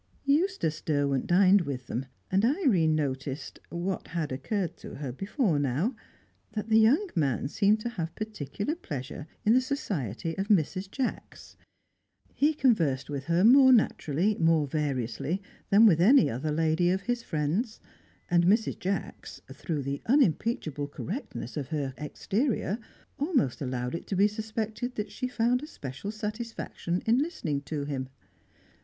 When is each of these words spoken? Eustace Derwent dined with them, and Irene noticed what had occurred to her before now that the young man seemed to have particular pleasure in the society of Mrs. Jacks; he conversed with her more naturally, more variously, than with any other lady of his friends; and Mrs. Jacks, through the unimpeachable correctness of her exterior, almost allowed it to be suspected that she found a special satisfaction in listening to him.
Eustace 0.25 0.81
Derwent 0.81 1.27
dined 1.27 1.61
with 1.61 1.85
them, 1.85 2.07
and 2.31 2.43
Irene 2.43 2.95
noticed 2.95 3.59
what 3.69 4.07
had 4.07 4.31
occurred 4.31 4.75
to 4.77 4.95
her 4.95 5.11
before 5.11 5.59
now 5.59 5.95
that 6.53 6.69
the 6.69 6.79
young 6.79 7.11
man 7.15 7.47
seemed 7.47 7.81
to 7.81 7.89
have 7.89 8.15
particular 8.15 8.73
pleasure 8.73 9.27
in 9.45 9.53
the 9.53 9.61
society 9.61 10.35
of 10.39 10.47
Mrs. 10.47 10.89
Jacks; 10.89 11.55
he 12.33 12.55
conversed 12.55 13.11
with 13.11 13.25
her 13.25 13.43
more 13.43 13.71
naturally, 13.71 14.35
more 14.39 14.65
variously, 14.65 15.39
than 15.69 15.85
with 15.85 16.01
any 16.01 16.31
other 16.31 16.51
lady 16.51 16.89
of 16.89 17.01
his 17.01 17.21
friends; 17.21 17.79
and 18.27 18.45
Mrs. 18.47 18.79
Jacks, 18.79 19.39
through 19.53 19.83
the 19.83 20.01
unimpeachable 20.07 20.87
correctness 20.87 21.55
of 21.55 21.67
her 21.67 21.93
exterior, 21.99 22.79
almost 23.19 23.61
allowed 23.61 23.93
it 23.93 24.07
to 24.07 24.15
be 24.15 24.27
suspected 24.27 24.95
that 24.95 25.11
she 25.11 25.27
found 25.27 25.61
a 25.61 25.67
special 25.67 26.09
satisfaction 26.09 27.03
in 27.05 27.19
listening 27.19 27.61
to 27.61 27.83
him. 27.85 28.09